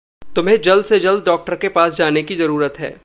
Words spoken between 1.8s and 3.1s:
जाने की ज़रूरत है।